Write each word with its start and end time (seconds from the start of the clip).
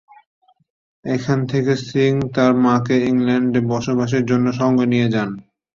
এখান 1.05 1.39
থেকে 1.47 1.73
সিং 1.87 2.13
তার 2.35 2.51
মাকে 2.63 2.95
ইংল্যান্ডে 3.09 3.59
বসবাসের 3.71 4.23
জন্য 4.25 4.45
সঙ্গে 4.59 4.85
নিয়ে 4.91 5.07
যান। 5.13 5.29